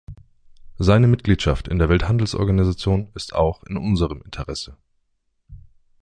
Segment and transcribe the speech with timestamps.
[0.79, 4.75] Seine Mitgliedschaft in der Welthandelsorganisation ist auch in unserem Interesse.